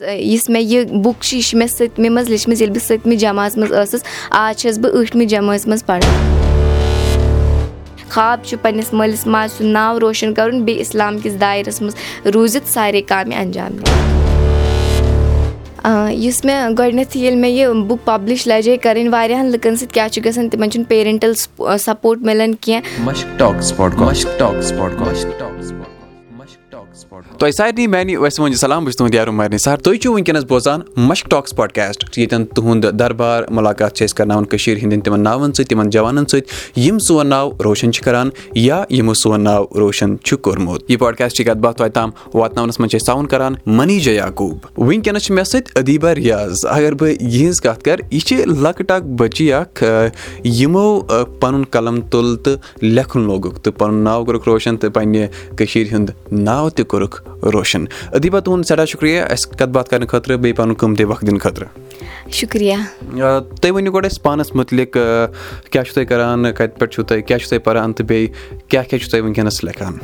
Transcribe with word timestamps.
یُس 0.00 0.48
مےٚ 0.50 0.62
یہِ 0.62 0.84
بُک 1.04 1.22
چھِ 1.22 1.36
یہِ 1.36 1.42
چھِ 1.42 1.58
مےٚ 1.58 1.68
سٔتمہِ 1.68 2.08
منٛز 2.10 2.28
لیٚچھمٕژ 2.28 2.60
ییٚلہِ 2.60 2.76
بہٕ 2.76 2.86
سٔتمہِ 2.86 3.16
جماژ 3.18 3.56
منٛز 3.56 3.72
ٲسٕس 3.72 4.02
آز 4.30 4.56
چھَس 4.56 4.78
بہٕ 4.78 4.92
ٲٹھمہِ 5.02 5.26
جمٲژ 5.28 5.66
منٛز 5.66 5.86
پَران 5.86 6.36
خاب 8.08 8.44
چھُ 8.44 8.56
پَنٕنِس 8.62 8.92
مٲلِس 8.92 9.26
ماجہِ 9.26 9.56
سُنٛد 9.56 9.72
ناو 9.72 10.00
روشَن 10.00 10.34
کَرُن 10.34 10.62
بیٚیہِ 10.64 10.80
اِسلام 10.80 11.18
کِس 11.22 11.40
دایرَس 11.40 11.80
منٛز 11.82 11.94
روٗزِتھ 12.34 12.68
سارے 12.72 13.02
کامہِ 13.02 13.34
اَنجام 13.36 13.76
دِنۍ 13.76 13.96
یُس 16.12 16.44
مےٚ 16.44 16.70
گۄڈٕنیٚتھٕے 16.78 17.20
ییٚلہِ 17.20 17.40
مےٚ 17.40 17.50
یہِ 17.50 17.66
بُک 17.88 18.04
پَبلِش 18.04 18.46
لَجے 18.46 18.76
کَرٕنۍ 18.76 19.12
واریاہَن 19.12 19.46
لُکَن 19.50 19.76
سۭتۍ 19.76 19.94
کیاہ 19.94 20.08
چھُ 20.08 20.24
گژھان 20.24 20.48
تِمن 20.48 20.70
چھُنہٕ 20.70 20.88
پیرَنٹَل 20.88 21.32
سَپوٹ 21.78 22.18
مِلان 22.22 22.54
کیٚنٛہہ 22.54 23.02
تۄہہِ 27.38 27.52
سارنٕے 27.54 27.86
میانہِ 27.86 28.16
ویسہٕ 28.16 28.44
وۄنۍ 28.44 28.56
سلام 28.56 28.84
بہٕ 28.84 28.90
چھُس 28.90 28.96
تُہُنٛد 28.96 29.14
یارو 29.14 29.32
مارنہِ 29.32 29.58
سر 29.60 29.76
تُہۍ 29.76 29.96
چھِو 29.96 30.12
وٕنکیٚنس 30.12 30.44
بوزان 30.48 30.80
مشک 30.96 31.30
ٹاکٕس 31.30 31.54
پاڈکاسٹ 31.56 32.18
ییٚتٮ۪ن 32.18 32.44
تُہُنٛد 32.54 32.98
دربار 32.98 33.42
مُلاقات 33.56 33.94
چھِ 33.96 34.04
أسۍ 34.04 34.16
کرناوان 34.16 34.44
کٔشیٖر 34.44 34.76
ہِنٛدٮ۪ن 34.76 35.00
تِمن 35.00 35.20
ناوَن 35.22 35.52
سۭتۍ 35.52 35.68
تِمن 35.68 35.90
جوانن 35.90 36.26
سۭتۍ 36.26 36.80
یِم 36.84 36.98
سون 36.98 37.26
ناو 37.26 37.50
روشن 37.64 37.92
چھِ 37.92 38.04
کران 38.04 38.30
یا 38.54 38.82
یِمو 38.90 39.14
سون 39.14 39.40
ناو 39.44 39.64
روشن 39.78 40.18
چھُ 40.24 40.38
کوٚرمُت۔ 40.42 40.90
یہِ 40.90 40.98
پاڈکاسٹٕچ 40.98 41.46
کَتھ 41.46 41.58
باتھ 41.58 41.76
توتہِ 41.78 41.92
تام 41.94 42.10
واتناونَس 42.34 42.80
منٛز 42.80 42.90
چھِ 42.90 43.00
أسۍ 43.00 43.06
ساوُنٛڈ 43.06 43.30
کران 43.30 43.54
منیٖجا 43.66 44.12
یعقوٗب 44.12 44.80
وٕنکیٚنس 44.80 45.22
چھِ 45.22 45.34
مےٚ 45.34 45.44
سۭتۍ 45.44 45.72
ادیٖبا 45.74 46.14
رِیاض۔ 46.14 46.66
اَگر 46.66 46.94
بہٕ 46.94 47.14
یِہنٛز 47.20 47.60
کَتھ 47.60 47.84
کرٕ 47.84 48.04
یہِ 48.10 48.20
چھِ 48.20 48.46
لۄکٕٹ 48.46 48.90
اکھ 48.90 49.04
بٔچی 49.04 49.52
اکھ 49.52 49.84
یِمو 50.44 51.00
پَنُن 51.40 51.64
قلم 51.70 52.00
تُل 52.00 52.36
تہٕ 52.36 52.82
لیکھُن 52.82 53.26
لوگُکھ 53.26 53.60
تہٕ 53.60 53.78
پَنُن 53.78 54.04
ناو 54.04 54.24
کوٚرُکھ 54.24 54.48
روشَن 54.48 54.76
تہٕ 54.76 54.90
پَنٕنہِ 54.90 55.26
کٔشیٖر 55.56 55.94
ہُنٛد 55.94 56.10
ناو 56.32 56.70
تہِ 56.70 56.86
کوٚرُکھ 56.86 57.27
روشَن 57.52 57.84
ادیٖبا 58.12 58.40
تُہُنٛد 58.40 58.64
سٮ۪ٹھاہ 58.66 58.84
شُکرِیا 58.86 59.24
اَسہِ 59.24 59.58
کَتھ 59.58 59.70
باتھ 59.70 59.90
کَرنہٕ 59.90 60.08
خٲطرٕ 60.08 60.36
بیٚیہِ 60.36 60.56
پَنُن 60.56 60.74
قۭمتی 60.74 61.04
وقت 61.04 61.26
دِنہٕ 61.26 61.40
خٲطرٕ 61.42 61.68
شُکرِیا 62.40 62.76
تُہۍ 63.60 63.70
ؤنِو 63.74 63.92
گۄڈٕ 63.92 64.06
اَسہِ 64.06 64.22
پانَس 64.22 64.54
مُتعلِق 64.54 64.92
کیاہ 65.70 65.84
چھُو 65.84 65.94
تُہۍ 65.94 66.06
کَران 66.08 66.52
کَتہِ 66.52 66.78
پٮ۪ٹھ 66.78 66.92
چھُو 66.94 67.02
تُہۍ 67.02 67.22
کیاہ 67.26 67.38
چھُو 67.38 67.48
تُہۍ 67.48 67.64
پَران 67.64 67.92
تہٕ 67.92 68.06
بیٚیہِ 68.06 68.28
کیاہ 68.68 68.84
کیاہ 68.88 69.00
چھُو 69.00 69.10
تُہۍ 69.10 69.22
وٕنکیٚنَس 69.22 69.64
لیکھان 69.64 69.98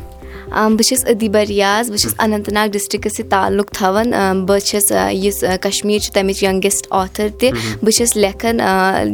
بہٕ 0.55 0.86
چھَس 0.88 1.05
ادیٖبا 1.08 1.42
رِیاض 1.48 1.91
بہٕ 1.91 1.98
چھَس 1.98 2.14
اننت 2.19 2.48
ناگ 2.52 2.69
ڈِسٹرکَس 2.72 3.16
سۭتۍ 3.16 3.28
تعلُق 3.30 3.70
تھاوان۔ 3.72 4.12
بہٕ 4.47 4.58
چھَس 4.58 4.92
یُس 5.24 5.44
کَشمیٖر 5.61 6.00
چھِ 6.02 6.12
تَمِچ 6.14 6.42
یَنٛگیسٹ 6.42 6.86
آتھر 6.91 7.28
تہِ۔ 7.41 7.50
بہٕ 7.83 7.94
چھَس 7.96 8.16
لیکھان 8.16 8.61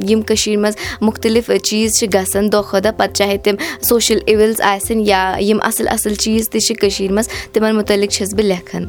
یِم 0.08 0.22
کٔشیٖر 0.22 0.58
منٛز 0.62 0.76
مُختٔلِف 1.06 1.50
چیٖز 1.64 1.98
چھِ 1.98 2.06
گژھان۔ 2.14 2.52
دۄہ 2.52 2.62
کھۄتہٕ 2.68 2.84
دۄہ 2.84 2.98
پَتہٕ 2.98 3.14
چاہے 3.18 3.36
تِم 3.44 3.54
سوشَل 3.82 4.18
اِوٕلز 4.26 4.60
آسن 4.60 5.00
یا 5.06 5.22
یِم 5.40 5.58
اَصٕل 5.62 5.88
اَصٕل 5.88 6.14
چیٖز 6.14 6.50
تہِ 6.50 6.60
چھِ 6.60 6.76
کٔشیٖر 6.80 7.12
منٛز 7.12 7.28
تِمن 7.52 7.74
مُتعلِق 7.76 8.10
چھَس 8.10 8.34
بہٕ 8.34 8.44
لیکھان۔ 8.44 8.84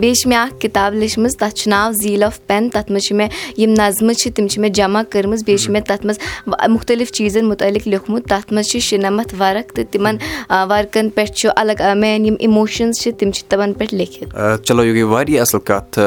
بیٚیہِ 0.00 0.16
چھِ 0.16 0.28
مےٚ 0.28 0.38
اکھ 0.44 0.60
کِتاب 0.60 0.94
لیٚچھمٕژ 0.94 1.36
تَتھ 1.36 1.54
چھُ 1.54 1.68
ناو 1.70 1.92
زیٖل 2.02 2.22
آف 2.22 2.38
پین۔ 2.46 2.68
تَتھ 2.68 2.90
منٛز 2.92 3.04
چھِ 3.06 3.16
مےٚ 3.16 3.28
یِم 3.58 3.72
نظمہٕ 3.78 4.14
چھِ 4.20 4.32
تِم 4.34 4.46
چھِ 4.48 4.58
مےٚ 4.60 4.72
جمع 4.78 5.02
کٔرمٕژ۔ 5.10 5.40
بیٚیہِ 5.46 5.60
چھِ 5.64 5.70
مےٚ 5.72 5.84
تَتھ 5.86 6.06
منٛز 6.06 6.18
مُختٔلِف 6.74 7.12
چیٖزن 7.12 7.44
مُتعلِق 7.48 7.88
لیوٗکھمُت۔ 7.88 8.24
تَتھ 8.28 8.52
منٛز 8.52 8.66
چھِ 8.70 8.80
شُنَمَتھ 8.80 9.34
وَرق 9.40 9.72
تہٕ 9.72 9.84
تِمن 9.90 10.16
وَرقن 10.70 11.08
پٮ۪ٹھ 11.10 11.21
میٲنۍ 11.94 12.26
یِم 12.26 12.34
اِموشنٕز 12.40 13.00
چھِ 13.00 13.12
تِم 13.18 13.30
چھِ 13.30 13.44
تِمن 13.48 13.72
پٮ۪ٹھ 13.72 13.94
لیکھِتھ۔ 13.94 14.64
چلو 14.64 14.84
یہِ 14.84 14.94
گٔے 14.94 15.02
واریاہ 15.02 15.40
اَصٕل 15.40 15.60
کَتھ۔ 15.60 15.98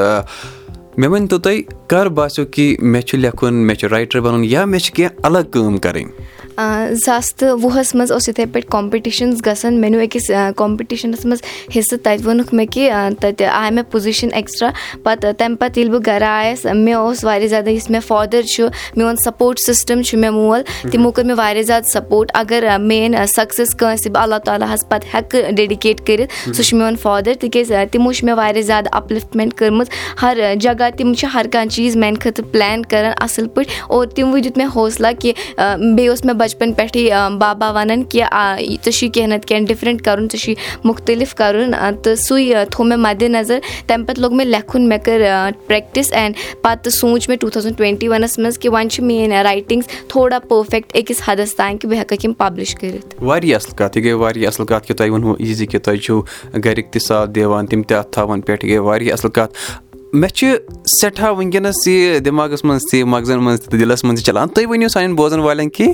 مےٚ 0.97 1.09
ؤنۍ 1.09 1.27
تو 1.27 1.37
تُہۍ 1.37 1.61
کر 1.87 2.05
باسیٚو 2.05 2.45
کہِ 2.45 2.75
مےٚ 2.79 3.01
چھُ 3.01 3.17
لیکھُن 3.17 3.53
مےٚ 3.53 3.75
چھُ 3.75 3.87
رایٹر 3.87 4.19
بَنُن 4.19 4.43
یا 4.43 4.65
مےٚ 4.65 4.79
چھِ 4.79 4.93
کیٚنٛہہ 4.93 5.19
الگ 5.23 5.51
کٲم 5.51 5.77
کَرٕنۍ 5.77 6.11
زٕ 6.57 7.15
ساس 7.15 7.33
تہٕ 7.35 7.57
وُہَس 7.61 7.93
منٛز 7.95 8.11
اوس 8.11 8.27
یِتھَے 8.29 8.45
پٲٹھۍ 8.45 8.69
کَمپِٹِشَنٕز 8.71 9.41
گژھان. 9.45 9.79
مےٚ 9.81 9.89
نیوٗ 9.89 10.01
أکِس 10.03 10.29
کَمپِٹِشَنَس 10.57 11.25
منٛز 11.25 11.41
حِصہٕ 11.75 11.97
تَتہِ 12.03 12.25
ووٚنُکھ 12.25 12.53
مےٚ 12.55 12.67
کہِ 12.73 12.89
تَتہِ 13.21 13.47
آے 13.51 13.69
مےٚ 13.71 13.83
پُزِشَن 13.91 14.29
ایٚکٕسٹرٛا 14.33 14.71
پَتہٕ 15.03 15.33
تَمہِ 15.37 15.57
پَتہٕ 15.59 15.77
ییٚلہِ 15.77 15.93
بہٕ 15.93 16.05
گَرٕ 16.07 16.27
آیَس 16.27 16.65
مےٚ 16.65 16.95
اوس 16.95 17.23
واریاہ 17.23 17.49
زیادٕ 17.49 17.71
یُس 17.71 17.89
مےٚ 17.89 18.01
فادَر 18.07 18.41
چھُ 18.41 18.67
میون 18.97 19.15
سَپوٹ 19.23 19.59
سِسٹَم 19.59 20.01
چھُ 20.01 20.17
مےٚ 20.19 20.31
مول. 20.31 20.61
تِمو 20.91 21.11
کوٚر 21.11 21.25
مےٚ 21.25 21.37
واریاہ 21.37 21.63
زیادٕ 21.63 21.91
سَپوٹ 21.93 22.31
اگر 22.33 22.63
میٲنۍ 22.79 23.25
سَکسیٚس 23.35 23.75
کٲنٛسہِ 23.75 24.11
بہٕ 24.11 24.23
اللہ 24.23 24.39
تعالیٰ 24.45 24.73
ہَس 24.73 24.87
پَتہٕ 24.89 25.09
ہٮ۪کہٕ 25.13 25.51
ڈیڈِکیٹ 25.55 26.05
کٔرِتھ 26.07 26.33
سُہ 26.55 26.63
چھُ 26.63 26.77
میون 26.77 26.95
فادَر 27.01 27.33
تِکیازِ 27.39 27.73
تِمو 27.91 28.11
چھِ 28.13 28.23
مےٚ 28.25 28.35
واریاہ 28.37 28.63
زیادٕ 28.63 28.89
اَپلِفٹمٮ۪نٛٹ 28.91 29.53
کٔرمٕژ. 29.57 29.87
ہر 30.21 30.37
جگہ 30.61 30.89
تِم 30.97 31.13
چھِ 31.13 31.27
ہر 31.33 31.45
کانٛہہ 31.51 31.69
چیٖز 31.75 31.95
میٛانہِ 31.95 32.21
خٲطرٕ 32.21 32.51
پٕلین 32.51 32.85
کَران 32.89 33.13
اَصٕل 33.21 33.47
پٲٹھۍ. 33.47 33.71
اور 33.87 34.07
تِموٕے 34.15 34.41
دیُت 34.41 34.57
مےٚ 34.57 34.67
حوصلہ 34.75 35.07
کہِ 35.19 35.33
بیٚیہِ 35.57 36.09
اوس 36.09 36.25
مےٚ 36.25 36.35
بَچپَن 36.45 36.73
پٮ۪ٹھٕے 36.73 37.09
بابا 37.39 37.71
وَنان 37.75 38.03
کہِ 38.03 38.23
ژےٚ 38.23 38.91
چھُے 38.91 39.07
کینٛہہ 39.07 39.35
نَتہٕ 39.35 39.47
کینٛہہ 39.47 39.67
ڈِفرَنٛٹ 39.67 40.01
کَرُن 40.05 40.27
ژےٚ 40.31 40.41
چھُے 40.41 40.53
مُختٔلِف 40.83 41.33
کَرُن 41.35 41.71
تہٕ 42.03 42.15
سُے 42.15 42.53
تھوٚو 42.71 42.87
مےٚ 42.87 42.97
مَدِ 42.97 43.27
نظر 43.29 43.59
تَمہِ 43.87 44.07
پَتہٕ 44.07 44.21
لوٚگ 44.21 44.33
مےٚ 44.35 44.47
لیکھُن 44.47 44.87
مےٚ 44.89 44.99
کٔر 45.05 45.21
پرٛٮ۪کٹِس 45.67 46.11
اینٛڈ 46.13 46.35
پَتہٕ 46.61 46.91
سوٗنٛچ 46.91 47.29
مےٚ 47.29 47.37
ٹوٗ 47.39 47.49
تھاوزَنٛڈ 47.49 47.77
ٹُوَنٹی 47.77 48.07
وَنَس 48.07 48.37
منٛز 48.39 48.57
کہِ 48.59 48.71
وۄنۍ 48.71 48.89
چھِ 48.89 49.03
میٲنۍ 49.03 49.43
رایٹِنٛگٕس 49.43 50.07
تھوڑا 50.09 50.39
پٔرفیکٹ 50.47 50.95
أکِس 50.97 51.21
حدَس 51.27 51.55
تانۍ 51.55 51.77
کہِ 51.79 51.89
بہٕ 51.89 51.99
ہٮ۪کَکھ 51.99 52.25
یِم 52.25 52.33
پَبلِش 52.37 52.75
کٔرِتھ 52.75 53.15
واریاہ 53.23 53.55
اَصٕل 53.55 53.75
کَتھ 53.77 53.97
یہِ 53.97 54.05
گٔے 54.05 54.13
واریاہ 54.23 54.47
اَصٕل 54.47 54.65
کَتھ 54.65 54.87
کہِ 54.87 54.97
تۄہہِ 54.97 55.09
ووٚنوُ 55.09 55.35
یہِ 55.39 55.67
کہِ 55.69 55.81
تۄہہِ 55.81 55.99
چھُو 56.01 56.21
گَرِکۍ 56.65 56.91
تہِ 56.91 57.01
ساتھ 57.01 57.29
دِوان 57.35 57.65
تِم 57.65 57.83
تہِ 57.83 57.97
اَتھ 57.97 58.11
تھاوان 58.11 58.41
پٮ۪ٹھ 58.41 58.65
یہِ 58.65 58.77
واریاہ 58.87 59.13
اَصٕل 59.13 59.29
کَتھ 59.29 59.57
مےٚ 60.15 60.29
چھِ 60.29 60.47
سٮ۪ٹھاہ 60.85 61.31
وٕنکیٚنَس 61.31 61.87
یہِ 61.87 62.19
دٮ۪ماغَس 62.19 62.63
منٛز 62.63 62.81
تہِ 62.91 63.03
مغزَن 63.03 63.43
منٛز 63.43 63.61
تہِ 63.61 63.79
دِلَس 63.79 64.03
منٛز 64.03 64.19
تہِ 64.19 64.25
چَلان۔ 64.25 64.47
تُہۍ 64.47 64.65
ؤنِو 64.69 64.87
سانٮ۪ن 64.87 65.15
بوزَن 65.15 65.39
والٮ۪ن 65.39 65.69
کہِ 65.69 65.87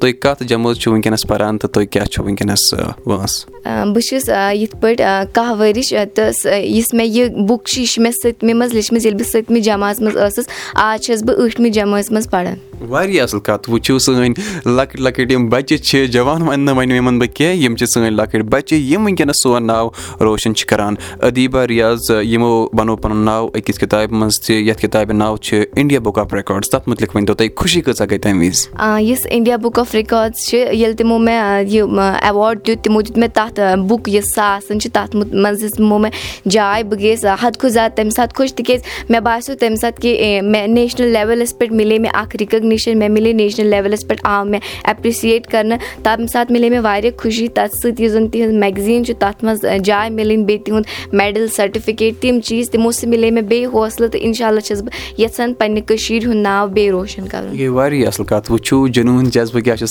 تُہۍ 0.00 0.12
کَتھ 0.20 0.42
جمٲژ 0.42 0.78
چھُو 0.78 0.92
وٕنکیٚنَس 0.92 1.26
پَران 1.28 1.58
تہٕ 1.58 1.70
تُہۍ 1.70 1.86
کیاہ 1.90 2.04
چھُو 2.04 2.24
وٕنکیٚنَس 2.24 2.74
وٲنٛس 3.06 3.46
بہٕ 3.64 4.00
چھَس 4.08 4.30
یِتھ 4.52 4.76
پٲٹھۍ 4.80 5.24
کاہ 5.32 5.52
ؤرِش 5.60 5.94
تہٕ 6.14 6.58
یُس 6.64 6.94
مےٚ 6.94 7.06
یہِ 7.06 7.28
بُک 7.48 7.64
چھِ 7.64 7.80
یہِ 7.80 7.88
چھِ 7.88 8.02
مےٚ 8.02 8.12
سٔتمہِ 8.22 8.54
منٛز 8.54 8.72
لیٚچھمٕژ 8.72 9.06
ییٚلہِ 9.06 9.20
بہٕ 9.20 9.30
سٔتمہِ 9.30 9.62
جماژ 9.62 10.00
منٛز 10.00 10.16
ٲسٕس 10.16 10.48
آز 10.74 11.00
چھَس 11.00 11.22
بہٕ 11.22 11.36
ٲٹھمہِ 11.38 11.70
جمٲژ 11.72 12.10
منٛز 12.10 12.30
پَران۔ 12.30 12.54
واریاہ 12.88 13.24
اَصٕل 13.24 13.40
کَتھ 13.40 13.70
وٕچھِو 13.70 13.98
سٲنۍ 13.98 14.32
لۄکٕٹۍ 14.66 15.00
لۄکٕٹۍ 15.00 15.30
یِم 15.30 15.48
بَچہِ 15.48 15.78
چھِ 15.78 16.06
جوان 16.12 16.42
وَنہٕ 16.42 16.64
نہٕ 16.64 16.76
وَنہِ 16.76 16.94
یِمَن 16.96 17.18
بہٕ 17.18 17.34
کینٛہہ 17.34 17.56
یِم 17.56 17.76
چھِ 17.76 17.86
سٲنۍ 17.86 18.10
لۄکٕٹۍ 18.10 18.48
بَچہِ 18.50 18.78
یِم 18.78 19.04
وٕنکیٚنَس 19.04 19.42
سون 19.42 19.66
ناو 19.66 19.88
روشَن 20.20 20.54
چھِ 20.54 20.66
کَران۔ 20.66 20.94
ادیٖبا 21.20 21.66
رِیاض 21.66 22.10
یِمو 22.10 22.66
بَنوو 22.72 22.96
پَنُن 22.96 23.24
ناو 23.24 23.48
أکِس 23.54 23.78
کِتابہِ 23.78 24.12
منٛز 24.12 24.40
تہِ 24.40 24.56
یَتھ 24.68 24.80
کِتابہِ 24.82 25.14
ناو 25.16 25.36
چھِ 25.36 25.64
اِنڈیا 25.76 26.00
بُک 26.00 26.18
آف 26.18 26.34
رِکاڈٕس 26.34 26.70
تَتھ 26.70 26.88
مُتعلِق 26.88 27.36
تُہۍ 27.38 27.48
خوشی 27.56 27.80
کۭژاہ 27.80 28.06
گٔے 28.10 28.18
تَمہِ 28.18 28.48
وِزِ؟ 28.48 28.68
یُس 29.10 29.26
اِنڈیا 29.30 29.56
بُک 29.56 29.78
آف 29.78 29.94
رِکاڈٕس 29.94 30.46
چھِ 30.48 30.58
ییٚلہِ 30.58 30.96
تِمو 30.96 31.18
مےٚ 31.18 31.64
یہِ 31.68 31.82
ایواڈ 32.22 32.66
دیُت 32.66 32.84
تِمو 32.84 33.00
دیُت 33.00 33.18
مےٚ 33.18 33.28
تَتھ 33.34 33.51
بُک 33.88 34.08
یۄس 34.08 34.34
سۄ 34.34 34.78
چھِ 34.80 34.90
تَتھ 34.92 35.16
منٛز 35.16 35.62
دِژمو 35.62 35.98
مےٚ 35.98 36.48
جاے 36.50 36.82
بہٕ 36.82 36.98
گٔیَس 37.00 37.24
حدٕ 37.24 37.58
کھۄتہٕ 37.58 37.70
زیادٕ 37.70 37.96
تَمہِ 37.96 38.12
ساتہٕ 38.12 38.36
خۄش 38.36 38.52
تِکیازِ 38.54 38.82
مےٚ 39.10 39.20
باسیٚو 39.20 39.56
تَمہِ 39.60 39.76
ساتہٕ 39.80 40.02
کہِ 40.02 40.40
مےٚ 40.42 40.66
نیشنَل 40.68 41.12
لیولَس 41.12 41.58
پٮ۪ٹھ 41.58 41.72
مِلے 41.72 41.98
مےٚ 41.98 42.12
اکھ 42.14 42.36
رِکَگنِشَن 42.40 42.98
مےٚ 42.98 43.08
مِلے 43.08 43.32
نیشنَل 43.32 43.66
لیولَس 43.70 44.06
پٮ۪ٹھ 44.08 44.20
آو 44.24 44.44
مےٚ 44.44 44.60
ایپرِسِیٹ 44.84 45.46
کَرنہٕ 45.52 45.78
تَمہِ 46.02 46.28
ساتہٕ 46.32 46.52
مِلے 46.52 46.70
مےٚ 46.70 46.80
واریاہ 46.84 47.18
خوشی 47.22 47.48
تَتھ 47.48 47.76
سۭتۍ 47.82 48.02
یُس 48.02 48.12
زَن 48.12 48.28
تِہنٛز 48.28 48.54
میگزیٖن 48.64 49.04
چھُ 49.04 49.14
تَتھ 49.18 49.44
منٛز 49.44 49.64
جاے 49.84 50.10
مِلٕنۍ 50.10 50.44
بیٚیہِ 50.46 50.64
تِہُنٛد 50.64 51.14
میڈَل 51.14 51.46
سٔٹِفِکیٹ 51.56 52.20
تِم 52.20 52.40
چیٖز 52.40 52.70
تِمو 52.70 52.90
سۭتۍ 52.90 53.08
مِلے 53.10 53.30
مےٚ 53.30 53.44
بیٚیہِ 53.48 53.66
حوصلہٕ 53.74 54.10
تہٕ 54.10 54.20
اِنشاء 54.24 54.48
اللہ 54.48 54.60
چھَس 54.60 54.82
بہٕ 54.82 55.20
یَژھان 55.20 55.54
پنٕنہِ 55.54 55.86
کٔشیٖر 55.86 56.26
ہُنٛد 56.26 56.42
ناو 56.42 56.66
بیٚیہِ 56.68 56.90
روشَن 56.92 57.28
کَرُن 57.28 57.48
یہِ 57.52 57.58
گٔے 57.58 57.68
واریاہ 57.68 58.08
اَصٕل 58.08 58.24
کَتھ 58.24 58.52
وٕچھِو 58.52 58.86
جنوٗن 58.88 59.30
جذبہٕ 59.30 59.62
کیاہ 59.64 59.76
چھِ 59.76 59.84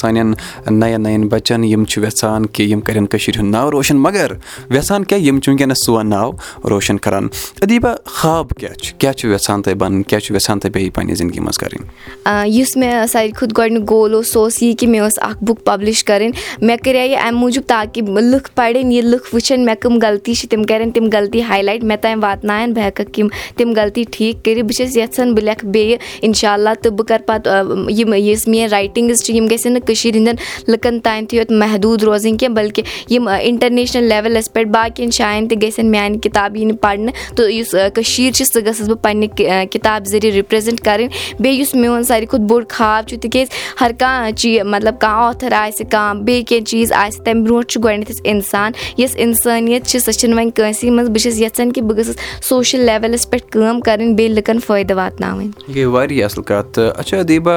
یَژھان 2.31 2.45
کہِ 2.45 2.66
یِم 2.69 2.81
کَرن 2.81 3.05
کٔشیٖر 3.07 3.39
ہُنٛد 3.39 3.50
ناو 3.51 3.72
روشَن 3.72 3.97
مگر 3.97 4.31
یَژھان 4.75 5.03
کیاہ 5.03 5.19
یِم 5.19 5.39
چھِ 5.39 5.50
وٕنکیٚنَس 5.50 5.85
سون 5.85 6.09
ناو 6.09 6.31
روشَن 6.69 6.97
کَران 6.97 7.28
ادیٖبا 7.62 7.94
خاب 8.06 8.50
کیاہ 8.59 8.73
چھُ؟ 8.73 8.97
کیاہ 9.00 9.13
چھُ 9.13 9.29
یَژھان 9.31 9.62
تۄہہِ 9.62 9.78
بَنُن 9.78 10.03
کیاہ 10.03 10.19
چھُ 10.19 10.35
یَژھان 10.35 10.59
تۄہہِ 10.59 10.73
بیٚیہِ 10.73 10.94
پنٕنہِ 10.94 11.16
زندگی 11.17 11.39
منٛز 11.39 11.57
کَرٕنۍ 11.57 12.47
یُس 12.47 12.75
مےٚ 12.78 13.06
ساروی 13.11 13.31
کھۄتہٕ 13.31 13.57
گۄڈٕنیُک 13.57 13.90
گول 13.90 14.13
اوس 14.13 14.31
سُہ 14.34 14.40
اوس 14.40 14.61
یی 14.61 14.73
کہِ 14.73 14.90
مےٚ 14.90 15.07
ٲس 15.07 15.19
اکھ 15.22 15.44
بُک 15.44 15.63
پَبلِش 15.66 16.03
کَرٕنۍ 16.03 16.31
مےٚ 16.61 16.78
کَرے 16.84 17.06
یہِ 17.07 17.17
اَمہِ 17.23 17.40
موٗجوٗب 17.40 17.67
تاکہِ 17.67 18.03
لُکھ 18.31 18.50
پَرن 18.56 18.91
یہِ 18.91 19.03
لُکھ 19.03 19.34
وٕچھن 19.34 19.66
مےٚ 19.66 19.75
کٕم 19.81 20.00
غلطی 20.01 20.34
چھِ 20.34 20.50
تِم 20.50 20.63
کَرن 20.69 20.91
تِم 20.91 21.09
غلطی 21.13 21.41
ہاے 21.50 21.61
لایٹ 21.63 21.84
مےٚ 21.84 21.97
تام 22.01 22.23
واتناون 22.23 22.73
بہٕ 22.73 22.84
ہٮ۪کَکھ 22.85 23.19
یِم 23.19 23.28
تِم 23.57 23.73
غلطی 23.78 24.03
ٹھیٖک 24.11 24.43
کٔرِتھ 24.46 24.66
بہٕ 24.66 24.78
چھَس 24.78 24.97
یَژھان 24.97 25.34
بہٕ 25.34 25.43
لیکھٕ 25.43 25.66
بیٚیہِ 25.66 25.97
اِنشاء 26.22 26.53
اللہ 26.53 26.70
تہٕ 26.81 26.91
بہٕ 26.91 27.08
کَرٕ 27.08 27.26
پَتہٕ 27.26 27.90
یِم 27.90 28.14
یُس 28.14 28.47
میٲنۍ 28.47 28.70
رایٹِنٛگٕز 28.72 29.23
چھِ 29.23 29.35
یِم 29.35 29.47
گژھن 29.52 29.73
نہٕ 29.73 29.85
کٔشیٖر 29.87 30.16
ہِنٛدٮ۪ن 30.16 30.72
لُکَن 30.72 30.99
تانۍ 30.99 31.35
یوت 31.35 31.52
محدوٗد 31.52 32.03
روزٕنۍ 32.03 32.37
کینٛہہ 32.37 32.55
بلکہِ 32.55 32.84
یِم 33.09 33.28
اِنٹَرنیشنَل 33.49 34.03
لیولَس 34.09 34.52
پٮ۪ٹھ 34.53 34.70
باقٕیَن 34.72 35.09
جایَن 35.17 35.47
تہِ 35.47 35.61
گژھن 35.61 35.91
میانہِ 35.91 36.22
کِتاب 36.23 36.58
یِنہِ 36.58 36.79
پَرنہٕ 36.82 37.35
تہٕ 37.35 37.52
یُس 37.52 37.76
کٔشیٖر 37.96 38.32
چھِ 38.35 38.46
سُہ 38.46 38.59
گٔژھٕس 38.66 38.90
بہٕ 38.90 39.02
پنٛنہِ 39.02 39.67
کِتابہِ 39.72 40.08
ذٔریعہِ 40.08 40.38
رِپرٛزَنٛٹ 40.38 40.82
کَرٕنۍ 40.85 41.40
بیٚیہِ 41.40 41.59
یُس 41.59 41.73
میون 41.76 42.03
ساروی 42.03 42.26
کھۄتہٕ 42.26 42.47
بوٚڑ 42.47 42.64
خاب 42.70 43.08
چھُ 43.08 43.20
تِکیازِ 43.22 43.49
ہر 43.82 43.91
کانٛہہ 43.99 44.32
چیٖز 44.32 44.66
مطلب 44.73 44.99
کانٛہہ 44.99 45.28
آتھَر 45.29 45.53
آسہِ 45.61 45.90
کانٛہہ 45.91 46.23
بیٚیہِ 46.23 46.46
کینٛہہ 46.47 46.66
چیٖز 46.66 46.91
آسہِ 47.03 47.23
تَمہِ 47.26 47.43
برونٛٹھ 47.46 47.67
چھُ 47.72 47.84
گۄڈنؠتھ 47.84 48.22
اِنسان 48.23 48.72
یۄس 48.97 49.16
اِنسٲنیت 49.16 49.88
چھِ 49.88 49.99
سۄ 49.99 50.11
چھِنہٕ 50.11 50.38
وۄنۍ 50.38 50.52
کٲنٛسہِ 50.55 50.90
منٛز 50.90 51.09
بہٕ 51.09 51.22
چھَس 51.23 51.40
یَژھان 51.40 51.72
کہِ 51.72 51.84
بہٕ 51.84 51.97
گٔژھٕس 51.97 52.46
سوشَل 52.49 52.85
لیوَل 52.85 53.11
لیولَس 53.11 53.29
پٮ۪ٹھ 53.29 53.52
کٲم 53.52 53.79
کَرٕنۍ 53.82 54.16
بیٚیہِ 54.16 54.35
لُکَن 54.35 54.59
فٲیدٕ 54.66 54.96
واتناوٕنۍ 54.97 55.49
یہِ 55.76 55.85
واریاہ 55.85 56.26
اَصٕل 56.26 56.43
کَتھ 56.43 56.72
تہٕ 56.73 56.99
اچھا 56.99 57.22
دیٖبا 57.28 57.55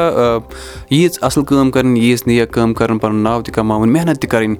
ییٖژ 0.90 1.18
اَصٕل 1.20 1.44
کٲم 1.44 1.70
کَرٕنۍ 1.70 1.98
ییٖژ 1.98 2.22
نیک 2.26 2.52
کٲم 2.52 2.74
کَرٕنۍ 2.74 2.98
پَنُن 3.00 3.22
ناو 3.24 3.42
تہِ 3.42 3.54
کَماوُن 3.54 3.92
محنت 3.92 4.20
تہِ 4.22 4.30
کَرٕنۍ 4.30 4.56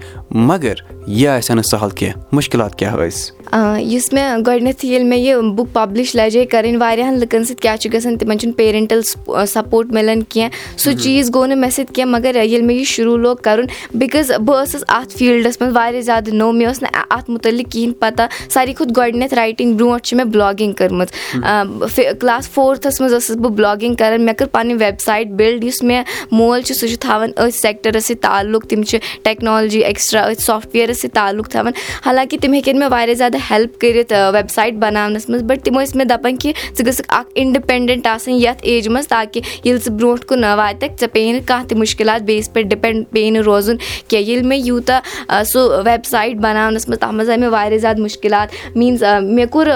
مگر 0.49 0.75
یہِ 1.15 1.29
آسہِ 1.29 1.51
ہا 1.51 1.55
نہٕ 1.55 1.65
سَہل 1.71 1.91
کینٛہہ؟ 1.91 2.35
مُشکِلات 2.35 2.75
کیٛاہ 2.79 2.97
ٲسۍ؟ 2.97 3.81
یُس 3.81 4.13
مےٚ 4.13 4.39
گۄڈٕنیٚتھٕے 4.47 4.89
ییٚلہِ 4.89 5.07
مےٚ 5.09 5.19
یہِ 5.19 5.43
بُک 5.57 5.67
پَبلِش 5.73 6.15
لَجے 6.15 6.45
کَرٕنۍ 6.45 6.81
واریاہَن 6.81 7.19
لُکَن 7.19 7.45
سۭتۍ 7.45 7.61
کیاہ 7.63 7.77
چھُ 7.77 7.93
گژھان 7.93 8.17
تِمن 8.19 8.39
چھُنہٕ 8.39 8.57
پیرَنٹَل 8.57 9.03
سَپوٹ 9.49 9.93
مِلان 9.95 10.23
کینٛہہ 10.23 10.77
سُہ 10.77 10.93
چیٖز 11.03 11.31
گوٚو 11.35 11.47
نہٕ 11.47 11.59
مےٚ 11.59 11.71
سۭتۍ 11.71 11.95
کینٛہہ 11.95 12.13
مگر 12.13 12.37
ییٚلہِ 12.37 12.65
مےٚ 12.67 12.77
یہِ 12.77 12.87
شروٗع 12.87 13.17
لوگ 13.19 13.37
کَرُن 13.43 13.67
بِکاز 13.99 14.31
بہٕ 14.47 14.63
ٲسٕس 14.63 14.85
اَتھ 14.89 15.17
فیٖلڈَس 15.19 15.61
منٛز 15.61 15.77
واریاہ 15.77 16.01
زیادٕ 16.03 16.33
نوٚو 16.35 16.53
مےٚ 16.53 16.69
ٲس 16.71 16.83
نہٕ 16.83 17.05
اَتھ 17.11 17.31
مُتعلِق 17.31 17.71
کِہیٖنۍ 17.73 17.95
پَتہ 18.01 18.23
ساروی 18.51 18.73
کھۄتہٕ 18.73 18.97
گۄڈٕنیٚتھ 18.97 19.35
رایٹِنٛگ 19.35 19.77
برونٛٹھ 19.77 20.05
چھِ 20.07 20.17
مےٚ 20.17 20.27
بٕلاگِنٛگ 20.27 20.73
کٔرمٕژ 20.73 21.95
کٕلاس 22.19 22.51
فورتھَس 22.55 23.01
منٛز 23.01 23.15
ٲسٕس 23.15 23.37
بہٕ 23.37 23.51
بٕلاگِنٛگ 23.51 23.95
کَران 23.95 24.25
مےٚ 24.25 24.35
کٔر 24.39 24.47
پَنٕنۍ 24.53 24.77
ویب 24.81 25.01
سایٹ 25.05 25.29
بِلڈ 25.39 25.65
یُس 25.65 25.83
مےٚ 25.83 26.03
مول 26.31 26.63
چھُ 26.63 26.75
سُہ 26.75 26.87
چھُ 26.87 26.97
تھاوان 27.01 27.31
أتھۍ 27.37 27.51
سیٚکٹَرَس 27.61 28.05
سۭتۍ 28.07 28.21
تعلُق 28.23 28.67
تِم 28.69 28.83
چھِ 28.83 28.99
ٹیکنالجی 29.23 29.85
ایٚکٕسٹرا 29.85 30.27
أتھۍ 30.31 30.45
سافٹوِیرَس 30.45 31.04
سۭتۍ 31.05 31.15
تعلُق 31.15 31.49
تھاوان 31.51 31.73
حالانکہِ 32.07 32.41
تِم 32.41 32.53
ہیٚکن 32.53 32.79
مےٚ 32.79 32.89
واریاہ 32.91 33.15
زیادٕ 33.15 33.41
ہیٚلٕپ 33.51 33.81
کٔرِتھ 33.81 34.13
ویب 34.35 34.51
سایٹ 34.51 34.75
بَناونَس 34.85 35.29
منٛز 35.29 35.43
بَٹ 35.51 35.65
تِم 35.65 35.79
ٲسۍ 35.81 35.97
مےٚ 35.97 36.07
دَپان 36.09 36.37
کہِ 36.37 36.53
ژٕ 36.79 36.87
گٔژھکھ 36.87 37.15
اکھ 37.19 37.31
اِنڈِپیٚنڈنٹ 37.35 38.07
آسٕنۍ 38.07 38.41
یَتھ 38.41 38.61
ایجہِ 38.63 38.93
منٛز 38.93 39.09
تاکہِ 39.09 39.43
ییٚلہِ 39.65 39.83
ژٕ 39.85 39.93
برونٛٹھ 39.93 40.27
کُن 40.27 40.45
واتکھ 40.45 41.01
ژےٚ 41.01 41.13
پیٚیہِ 41.13 41.33
نہٕ 41.35 41.47
کانٛہہ 41.47 41.69
تہِ 41.69 41.79
مُشکِلات 41.79 42.23
بیٚیِس 42.27 42.53
پٮ۪ٹھ 42.53 42.69
ڈِپیٚنٛڈ 42.69 43.05
پیٚیہِ 43.13 43.33
نہٕ 43.33 43.43
روزُن 43.47 43.77
کینٛہہ 44.09 44.29
ییٚلہِ 44.29 44.47
مےٚ 44.47 44.61
یوٗتاہ 44.65 45.43
سُہ 45.53 45.83
ویب 45.87 46.05
سایٹ 46.11 46.37
بَناونَس 46.47 46.89
منٛز 46.89 47.01
تَتھ 47.01 47.13
منٛز 47.15 47.31
آیہِ 47.31 47.41
مےٚ 47.41 47.51
واریاہ 47.51 47.79
زیادٕ 47.79 48.01
مُشکِلات 48.01 48.77
میٖنٕز 48.77 49.03
مےٚ 49.23 49.47
کوٚر 49.51 49.69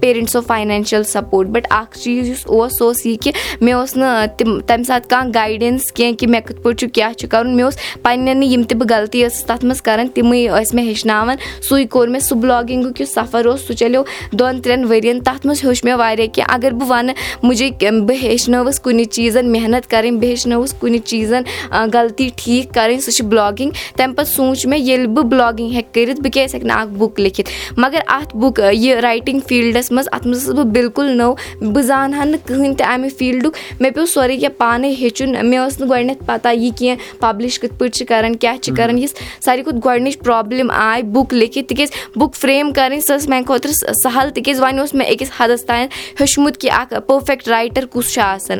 پیرَنٹسو 0.00 0.40
فاینانشَل 0.46 1.02
سَپوٹ 1.12 1.46
بَٹ 1.56 1.66
اکھ 1.70 1.98
چیٖز 1.98 2.28
یُس 2.28 2.44
اوس 2.46 2.78
سُہ 2.78 2.84
اوس 2.84 3.04
یہِ 3.06 3.16
کہِ 3.22 3.32
مےٚ 3.60 3.74
اوس 3.74 3.96
نہٕ 3.96 4.26
تِم 4.38 4.58
تَمہِ 4.66 4.86
ساتہٕ 4.86 5.08
کانٛہہ 5.10 5.32
گایڈٮ۪نٕس 5.34 5.92
کینٛہہ 5.92 6.16
کہِ 6.16 6.28
مےٚ 6.28 6.40
کِتھ 6.46 6.60
پٲٹھۍ 6.62 6.78
چھُ 6.78 6.88
کیاہ 6.94 7.12
چھُ 7.12 7.28
کَرُن 7.30 7.56
مےٚ 7.56 7.64
اوس 7.64 7.76
پَنٕنٮ۪نٕے 8.02 8.46
یِم 8.46 8.62
تہِ 8.62 8.78
بہٕ 8.78 8.96
غلطی 8.96 9.24
ٲسٕس 9.26 9.44
تَتھ 9.44 9.64
منٛز 9.64 9.82
کران 9.82 10.08
تِمے 10.14 10.46
ٲسۍ 10.48 10.74
مےٚ 10.76 10.86
ہیٚچھناوان 10.86 11.36
سُے 11.68 11.84
کوٚر 11.86 12.08
مےٚ 12.08 12.20
سُہ 12.20 12.34
بٕلاگِنٛگُک 12.36 13.00
یُس 13.00 13.14
سَفر 13.14 13.46
اوس 13.46 13.66
سُہ 13.66 13.74
چلیو 13.80 14.02
دۄن 14.38 14.60
ترٛٮ۪ن 14.60 14.84
ؤرۍ 14.84 15.20
تَتھ 15.24 15.46
منٛز 15.46 15.64
ہیوٚچھ 15.64 15.84
مےٚ 15.84 15.96
واریاہ 15.98 16.34
کینٛہہ 16.34 16.54
اَگر 16.54 16.72
بہٕ 16.78 16.90
وَنہٕ 16.90 17.14
مُجے 17.42 17.70
بہٕ 17.80 18.22
ہیٚچھنٲوٕس 18.22 18.80
کُنہِ 18.80 19.04
چیٖزَن 19.04 19.52
محنت 19.52 19.90
کَرٕنۍ 19.90 20.18
بہٕ 20.20 20.28
ہیٚچھنٲوٕس 20.28 20.74
کُنہِ 20.80 20.98
چیٖزَن 21.04 21.42
غلطی 21.92 22.28
ٹھیٖک 22.36 22.74
کَرٕنۍ 22.74 23.00
سُہ 23.00 23.10
چھِ 23.10 23.24
بٕلاگِنٛگ 23.24 23.70
تَمہِ 23.96 24.16
پَتہٕ 24.16 24.32
سوٗنٛچ 24.34 24.66
مےٚ 24.66 24.80
ییٚلہِ 24.80 25.06
بہٕ 25.06 25.24
بٕلاگِنٛگ 25.24 25.72
ہیٚکہٕ 25.72 25.94
کٔرِتھ 25.94 26.20
بہٕ 26.20 26.32
کیازِ 26.32 26.54
ہیٚکہٕ 26.54 26.68
نہٕ 26.68 26.80
اکھ 26.80 26.90
بُک 26.98 27.20
لیکھِتھ 27.20 27.50
مگر 27.76 28.00
اَتھ 28.18 28.36
بُک 28.36 28.60
یہِ 28.72 29.00
رایٹِنٛگ 29.00 29.40
فیٖلڈَس 29.48 29.90
منٛز 29.92 30.08
اَتھ 30.12 30.26
منٛز 30.26 30.42
ٲسٕس 30.42 30.54
بہٕ 30.54 30.72
بِلکُل 30.72 31.16
نٔو 31.16 31.34
بہٕ 31.60 31.82
زانہٕ 31.82 32.18
ہا 32.18 32.24
نہٕ 32.24 32.46
کٕہٕنۍ 32.46 32.74
تہِ 32.78 32.86
اَمہِ 32.92 33.10
فیٖلڈُک 33.18 33.56
مےٚ 33.80 33.92
پیوٚو 33.94 34.06
سورُے 34.06 34.36
کینٛہہ 34.36 34.58
پانَے 34.58 34.88
ہیٚچھُن 35.00 35.34
مےٚ 35.48 35.66
ٲس 35.66 35.80
نہٕ 35.80 35.88
گۄڈٕنیٚتھ 35.88 36.24
پَتہ 36.26 36.48
یہِ 36.54 36.70
کینٛہہ 36.78 37.20
پَبلِش 37.20 37.58
کِتھ 37.60 37.74
پٲٹھۍ 37.78 37.92
چھِ 37.96 38.06
کَران 38.06 38.36
کیاہ 38.36 38.56
چھِ 38.62 38.76
کَران 38.76 38.98
یُس 38.98 39.14
ساروی 39.44 39.62
کھۄتہٕ 39.62 39.80
گۄڈٕنِچ 39.84 40.18
پرابلِم 40.18 40.55
آیہِ 40.70 41.02
بُک 41.04 41.34
لیکھِتھ 41.34 41.68
تِکیازِ 41.68 42.18
بُک 42.18 42.36
فریم 42.36 42.72
کَرٕنۍ 42.72 43.00
سۄ 43.00 43.16
ٲس 43.16 43.28
میانہِ 43.28 43.46
خٲطرٕ 43.46 43.92
سہل 44.02 44.30
تِکیازِ 44.34 44.60
وۄنۍ 44.60 44.78
اوس 44.78 44.94
مےٚ 44.94 45.08
أکِس 45.10 45.30
حدس 45.40 45.64
تانۍ 45.66 45.86
ہیوٚچھمُت 46.20 46.58
کہِ 46.58 46.70
اکھ 46.70 46.94
پٔرفیکٹ 47.06 47.48
رایٹر 47.48 47.86
کُس 47.86 48.12
چھُ 48.14 48.22
آسان 48.22 48.58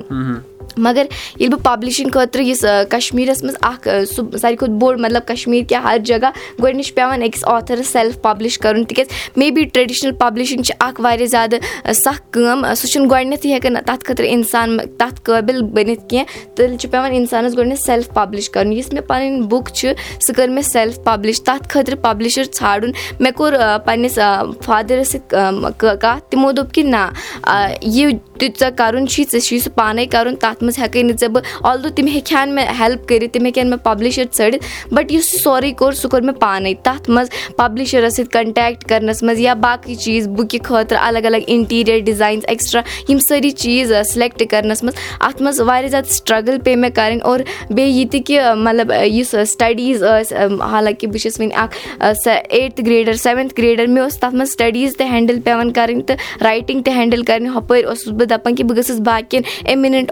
مگر 0.76 1.06
ییٚلہِ 1.38 1.50
بہٕ 1.50 1.62
پَبلِشِنٛگ 1.64 2.10
خٲطرٕ 2.12 2.44
یُس 2.44 2.64
کَشمیٖرَس 2.90 3.42
منٛز 3.42 3.56
اکھ 3.62 3.88
سُہ 4.14 4.22
ساروی 4.40 4.56
کھۄتہٕ 4.56 4.78
بوٚڑ 4.80 4.98
مطلب 5.00 5.26
کَشمیٖر 5.26 5.68
کیٛاہ 5.68 5.84
ہر 5.84 5.98
جگہ 6.04 6.30
گۄڈٕنِچ 6.62 6.86
چھِ 6.86 6.94
پیٚوان 6.94 7.22
أکِس 7.22 7.44
آتھرَس 7.54 7.88
سیٚلف 7.92 8.20
پَبلِش 8.22 8.58
کَرُن 8.58 8.84
تِکیازِ 8.84 9.38
مے 9.38 9.50
بی 9.50 9.64
ٹریڈِشنَل 9.74 10.12
پَبلِشِنٛگ 10.18 10.62
چھِ 10.62 10.74
اکھ 10.86 11.00
واریاہ 11.00 11.26
زیادٕ 11.26 11.92
سَکھ 12.02 12.22
کٲم 12.32 12.64
سُہ 12.76 12.86
چھُنہٕ 12.86 13.10
گۄڈٕنیٚتھٕے 13.10 13.52
ہیٚکان 13.52 13.74
تَتھ 13.86 14.04
خٲطرٕ 14.06 14.28
اِنسان 14.30 14.76
تَتھ 14.98 15.20
قٲبِل 15.24 15.62
بٔنِتھ 15.62 16.08
کینٛہہ 16.08 16.54
تیٚلہِ 16.56 16.78
چھُ 16.78 16.90
پیٚوان 16.90 17.12
اِنسانَس 17.14 17.56
گۄڈٕنیٚتھ 17.56 17.82
سیٚلف 17.82 18.08
پَبلِش 18.14 18.50
کَرُن 18.50 18.72
یُس 18.72 18.92
مےٚ 18.92 19.02
پَنٕنۍ 19.06 19.46
بُک 19.50 19.68
چھِ 19.74 19.92
سُہ 20.26 20.32
کٔر 20.32 20.48
مےٚ 20.48 20.62
سیٚلف 20.62 21.02
پَبلِش 21.04 21.42
تَتھ 21.42 21.68
خٲطرٕ 21.72 22.00
پَبلِشَر 22.02 22.44
ژھانٛڈُن 22.58 22.90
مےٚ 23.20 23.32
کوٚر 23.36 23.54
پنٕنِس 23.84 24.18
فادرَس 24.64 25.08
سۭتۍ 25.12 25.72
کَتھ 26.00 26.30
تِمو 26.30 26.52
دوٚپ 26.52 26.72
کہِ 26.74 26.84
نہ 26.84 27.08
یہِ 27.82 28.12
تہِ 28.38 28.48
ژےٚ 28.58 28.70
کَرُن 28.76 29.06
چھی 29.08 29.24
ژےٚ 29.30 29.40
چھی 29.40 29.58
سُہ 29.58 29.70
پانَے 29.74 30.06
کَرُن 30.06 30.36
تَتھ 30.36 30.55
منٛز 30.62 30.78
ہیٚکٕے 30.78 31.02
نہٕ 31.02 31.16
ژےٚ 31.20 31.28
بہٕ 31.32 31.66
آلدو 31.70 31.88
تِم 31.96 32.06
ہیٚکہِ 32.06 32.36
ہن 32.36 32.54
مےٚ 32.54 32.66
ہیٚلٕپ 32.78 33.08
کٔرِتھ 33.08 33.32
تِم 33.32 33.44
ہیٚکن 33.44 33.70
مےٚ 33.70 33.78
پَبلِشَر 33.84 34.24
ژٲرِتھ 34.36 34.64
بَٹ 34.94 35.12
یُس 35.12 35.30
سورُے 35.42 35.72
کوٚر 35.78 35.92
سُہ 35.92 36.08
کوٚر 36.10 36.22
مےٚ 36.22 36.38
پانَے 36.40 36.74
تَتھ 36.82 37.10
منٛز 37.10 37.30
پَبلِشَرَس 37.56 38.16
سۭتۍ 38.16 38.30
کَنٹیکٹ 38.32 38.84
کَرنَس 38.88 39.22
منٛز 39.22 39.40
یا 39.40 39.54
باقٕے 39.66 39.94
چیٖز 39.94 40.28
بُکہِ 40.36 40.62
خٲطرٕ 40.64 40.98
الگ 41.02 41.26
الگ 41.26 41.44
اِنٹیٖریَر 41.46 41.98
ڈِزاینٕز 42.04 42.44
ایٚکٕسٹرا 42.48 42.82
یِم 43.08 43.18
سٲری 43.28 43.50
چیٖز 43.50 43.92
سِلیٚکٹ 44.12 44.42
کَرنَس 44.50 44.82
منٛز 44.82 44.94
اَتھ 45.20 45.42
منٛز 45.42 45.60
واریاہ 45.60 45.90
زیادٕ 45.90 46.12
سٹرٛگٕل 46.12 46.58
پیٚیہِ 46.64 46.80
مےٚ 46.80 46.90
کَرٕنۍ 46.94 47.20
اور 47.22 47.40
بیٚیہِ 47.70 47.94
یہِ 47.96 48.10
تہِ 48.12 48.24
کہِ 48.26 48.40
مطلب 48.56 48.92
یُس 49.06 49.34
سٹَڈیٖز 49.52 50.02
ٲسۍ 50.02 50.60
حالانکہِ 50.70 51.08
بہٕ 51.10 51.22
چھَس 51.22 51.40
وٕنہِ 51.40 51.54
اَکھ 51.62 51.76
ایٹتھٕ 52.48 52.84
گرٛیڈَر 52.86 53.14
سیٚوَنتھ 53.22 53.54
گرٛیڈَر 53.58 53.86
مےٚ 53.86 54.02
اوس 54.02 54.18
تَتھ 54.18 54.34
منٛز 54.34 54.52
سٹَڈیٖز 54.52 54.96
تہِ 54.96 55.06
ہینٛڈٕل 55.10 55.40
پیٚوان 55.44 55.72
کَرٕنۍ 55.72 56.02
تہٕ 56.06 56.42
رایٹِنٛگ 56.44 56.82
تہِ 56.82 56.94
ہینٛڈٕل 56.94 57.22
کَرٕنۍ 57.22 57.54
ہُپٲرۍ 57.56 57.84
اوسُس 57.88 58.08
بہٕ 58.08 58.26
دَپان 58.30 58.54
کہِ 58.54 58.66
بہٕ 58.66 58.76
گٔژھٕس 58.76 59.00
باقٕیَن 59.06 59.42
ایٚمِنٮ۪نٛٹ 59.64 60.10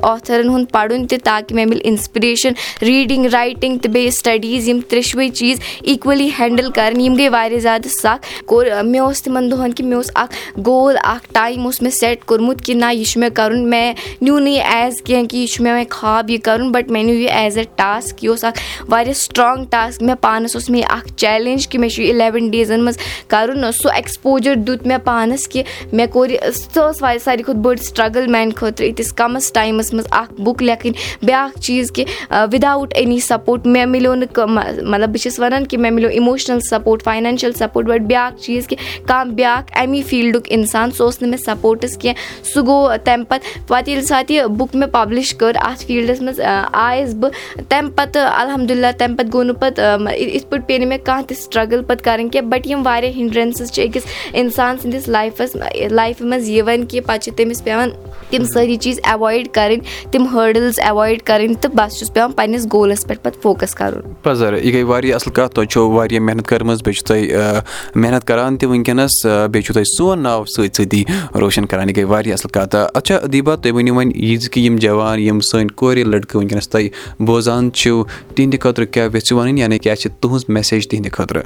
پَرُن 0.72 1.06
تہِ 1.06 1.19
تاکہِ 1.25 1.54
مےٚ 1.54 1.66
مِلہِ 1.66 1.81
اِنسپِریشَن 1.84 2.52
ریٖڈِنٛگ 2.82 3.26
رایٹِنٛگ 3.32 3.78
تہٕ 3.78 3.92
بیٚیہِ 3.92 4.12
سٹَڈیٖز 4.12 4.69
یِم 4.69 4.81
ترٛیشوَے 4.88 5.28
چیٖز 5.28 5.58
اِکؤلی 5.82 6.28
ہینٛڈٕل 6.38 6.70
کَرٕنۍ 6.70 7.00
یِم 7.00 7.14
گٔے 7.19 7.28
واریاہ 7.28 7.60
زیادٕ 7.60 7.90
سَکھ 8.00 8.26
کوٚر 8.46 8.82
مےٚ 8.82 9.00
اوس 9.00 9.22
تِمَن 9.22 9.50
دۄہَن 9.50 9.72
کہِ 9.72 9.86
مےٚ 9.86 9.96
اوس 9.96 10.10
اَکھ 10.14 10.34
گول 10.66 10.96
اَکھ 11.02 11.26
ٹایم 11.32 11.64
اوس 11.64 11.81
مےٚ 11.82 11.92
سیٚٹ 11.92 12.25
کوٚرمُت 12.25 12.62
کہِ 12.64 12.76
نہ 12.76 12.92
یہِ 12.92 13.04
چھُ 13.06 13.20
مےٚ 13.20 13.31
کَرُن 13.34 13.70
مےٚ 13.70 13.94
نیوٗ 14.20 14.40
نہٕ 14.40 14.52
یہِ 14.54 14.62
ایز 14.75 15.02
کینٛہہ 15.02 15.28
کہِ 15.28 15.38
یہِ 15.38 15.48
چھُ 15.48 15.62
مےٚ 15.62 15.75
وۄنۍ 15.75 15.90
خاب 15.90 16.31
یہِ 16.31 16.40
کَرُن 16.42 16.72
بَٹ 16.72 16.90
مےٚ 16.90 17.04
نیوٗ 17.04 17.19
یہِ 17.19 17.31
ایز 17.31 17.58
اےٚ 17.58 17.66
ٹاسک 17.76 18.25
یہِ 18.25 18.31
اوس 18.31 18.44
اَکھ 18.44 18.60
واریاہ 18.88 19.14
سٹرٛانٛگ 19.14 19.64
ٹاسک 19.70 20.02
مےٚ 20.02 20.16
پانَس 20.20 20.56
اوس 20.56 20.70
مےٚ 20.70 20.82
یہِ 20.82 20.96
اَکھ 20.96 21.12
چیلینٛج 21.16 21.69
کہِ 21.69 21.81
مےٚ 21.81 21.90
چھُ 21.90 22.02
اِلیوَن 22.10 22.50
ڈیزَن 22.50 22.84
منٛز 22.84 22.98
کَرُن 23.28 23.72
سُہ 23.72 23.90
ایٚکٕسپوجَر 23.92 24.54
دیُت 24.66 24.86
مےٚ 24.86 24.98
پانَس 25.04 25.48
کہِ 25.48 25.62
مےٚ 25.92 26.06
کوٚر 26.12 26.31
یہِ 26.31 26.52
سۄ 26.54 26.90
ٲس 26.90 27.02
واریاہ 27.02 27.25
ساروی 27.25 27.42
کھۄتہٕ 27.42 27.62
بٔڑ 27.62 27.76
سٹرٛگٕل 27.76 28.26
میٛانہِ 28.26 28.54
خٲطرٕ 28.56 28.86
ییٖتِس 28.86 29.12
کَمَس 29.12 29.52
ٹایمَس 29.52 29.92
منٛز 29.92 30.06
اَکھ 30.10 30.23
بُک 30.38 30.62
لیکھٕنۍ 30.62 30.92
بیٛاکھ 31.22 31.60
چیٖز 31.60 31.92
کہِ 31.92 32.04
وِدآوُٹ 32.52 32.94
أنی 33.00 33.18
سَپوٹ 33.20 33.66
مےٚ 33.66 33.86
مِلیو 33.86 34.14
نہٕ 34.14 34.46
مطلب 34.46 35.10
بہٕ 35.10 35.22
چھَس 35.22 35.38
وَنان 35.40 35.66
کہِ 35.66 35.78
مےٚ 35.80 35.92
مِلیو 35.92 36.08
emotional 36.14 36.60
support 36.70 37.02
financial 37.04 37.52
support 37.58 37.84
but 37.86 38.00
بیٛاکھ 38.00 38.40
چیٖز 38.42 38.66
کہِ 38.68 38.78
کانٛہہ 39.06 39.34
بیٛاکھ 39.34 39.72
اَمی 39.82 40.02
فیٖلڈُک 40.08 40.46
اِنسان 40.56 40.90
سُہ 40.96 41.04
اوس 41.04 41.20
نہٕ 41.22 41.30
مےٚ 41.30 41.44
سَپوٹٕس 41.44 41.96
کینٛہہ 41.96 42.44
سُہ 42.52 42.66
گوٚو 42.66 42.96
تَمہِ 43.04 43.26
پَتہٕ 43.28 43.68
پَتہٕ 43.68 43.88
ییٚلہِ 43.88 44.06
ساتہٕ 44.06 44.34
یہِ 44.36 44.46
بُک 44.58 44.74
مےٚ 44.74 44.88
پَبلِش 44.92 45.34
کٔر 45.34 45.56
اَتھ 45.62 45.84
فیٖلڈَس 45.86 46.20
منٛز 46.22 46.40
آیَس 46.72 47.14
بہٕ 47.14 47.62
تَمہِ 47.68 47.94
پَتہٕ 47.96 48.30
الحمدُاللہ 48.40 48.86
تَمہِ 48.98 49.16
پَتہٕ 49.18 49.32
گوٚو 49.32 49.42
نہٕ 49.42 49.60
پَتہٕ 49.60 50.12
یِتھ 50.18 50.46
پٲٹھۍ 50.50 50.66
پیٚیہِ 50.66 50.80
نہٕ 50.80 50.88
مےٚ 50.88 51.04
کانٛہہ 51.04 51.26
تہِ 51.28 51.36
سٹرٛگٕل 51.36 51.82
پَتہٕ 51.82 52.04
کَرٕنۍ 52.04 52.30
کینٛہہ 52.30 52.50
بَٹ 52.50 52.66
یِم 52.66 52.86
واریاہ 52.86 53.12
ہِنٛڈرَنسٕز 53.16 53.72
چھِ 53.72 53.82
أکِس 53.88 54.02
اِنسان 54.32 54.76
سٕنٛدِس 54.78 55.08
لایفَس 55.08 55.56
لایفہِ 55.90 56.26
منٛز 56.26 56.48
یِوان 56.48 56.86
کہِ 56.86 57.00
پَتہٕ 57.06 57.20
چھِ 57.22 57.36
تٔمِس 57.36 57.64
پیٚوان 57.64 57.90
تِم 58.30 58.44
سٲری 58.52 58.76
چیٖز 58.76 59.00
ایٚوایِڈ 59.02 59.48
کَرٕنۍ 59.54 60.10
تِم 60.14 60.26
ہٲڈٕلٕز 60.32 60.78
ایٚوایِڈ 60.80 61.22
کَرٕنۍ 61.22 61.54
تہٕ 61.60 61.74
بَس 61.74 61.98
چھُس 61.98 62.12
پیٚوان 62.14 62.32
پنٛنِس 62.32 62.66
گولَس 62.72 63.06
پٮ۪ٹھ 63.06 63.22
پَتہٕ 63.22 63.40
فوکَس 63.42 63.74
کَرُن. 63.74 64.12
پَزر 64.22 64.52
یہِ 64.52 64.72
گٔے 64.74 64.82
واریاہ 64.82 65.14
اَصٕل 65.14 65.32
کَتھ 65.34 65.54
تۄہہِ 65.54 65.68
چھو 65.68 65.90
واریاہ 65.90 66.20
محنت 66.22 66.46
کٔرمٕژ 66.48 66.82
بیٚیہِ 66.84 66.94
چھُو 66.94 67.06
تۄہہِ 67.06 67.98
محنت 68.02 68.26
کَران 68.26 68.56
تہِ 68.56 68.68
وٕنکیٚنَس 68.68 69.24
بیٚیہِ 69.24 69.64
چھُو 69.64 69.74
تۄہہِ 69.74 69.86
سون 69.96 70.22
ناو 70.22 70.44
سۭتۍ 70.44 70.72
سۭتی 70.76 71.02
روشَن 71.40 71.66
کَران 71.66 71.88
یہِ 71.88 71.96
گٔے 71.96 72.04
واریاہ 72.04 72.34
اَصٕل 72.34 72.50
کَتھ۔ 72.52 72.76
اچھا 72.94 73.18
دیٖبا 73.32 73.54
تُہۍ 73.56 73.72
ؤنِو 73.74 73.94
وۄنۍ 73.94 74.12
یہِ 74.14 74.40
زِ 74.40 74.50
کہِ 74.50 74.62
یِم 74.64 74.76
جوان 74.84 75.18
یِم 75.18 75.40
سٲنۍ 75.40 75.74
کورِ 75.74 76.04
لٔڑکہٕ 76.04 76.36
وٕنکیٚنَس 76.36 76.68
تۄہہِ 76.68 76.88
بوزان 77.26 77.72
چھِو 77.72 78.04
تِہنٛدِ 78.34 78.60
خٲطرٕ 78.60 78.86
کیاہ 78.92 79.08
یژھِو 79.14 79.36
وَنٕنۍ؟ 79.38 79.58
یعنی 79.58 79.78
کیاہ 79.78 79.94
چھِ 79.94 80.10
تُہٕنٛز 80.20 80.44
میسیج 80.48 80.88
تِہنٛدِ 80.88 81.10
خٲطرٕ۔ 81.12 81.42